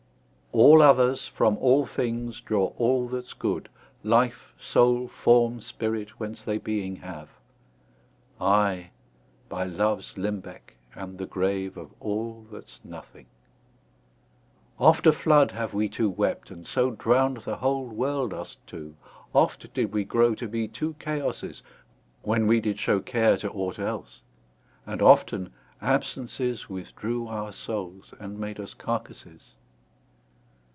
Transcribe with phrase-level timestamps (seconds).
[0.53, 3.69] All others, from all things, draw all that's good,
[4.03, 7.29] Life, soule, forme, spirit, whence they beeing have;
[8.39, 8.89] I,
[9.47, 13.27] by loves limbecke, am the grave Of all, that's nothing.
[14.77, 18.97] Oft a flood Have wee two wept, and so Drownd the whole world, us two;
[19.33, 21.61] oft did we grow To be two Chaosses,
[22.23, 24.21] when we did show Care to ought else;
[24.85, 29.55] and often absences Withdrew our soules, and made us carcasses.